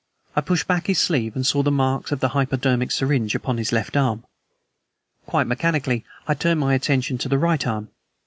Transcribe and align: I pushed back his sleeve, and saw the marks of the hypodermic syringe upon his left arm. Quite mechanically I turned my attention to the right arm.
I 0.35 0.41
pushed 0.41 0.65
back 0.65 0.87
his 0.87 0.97
sleeve, 0.97 1.35
and 1.35 1.45
saw 1.45 1.61
the 1.61 1.69
marks 1.69 2.11
of 2.11 2.21
the 2.21 2.29
hypodermic 2.29 2.89
syringe 2.89 3.35
upon 3.35 3.59
his 3.59 3.71
left 3.71 3.95
arm. 3.95 4.23
Quite 5.27 5.45
mechanically 5.45 6.03
I 6.27 6.33
turned 6.33 6.59
my 6.59 6.73
attention 6.73 7.19
to 7.19 7.29
the 7.29 7.37
right 7.37 7.67
arm. 7.67 7.89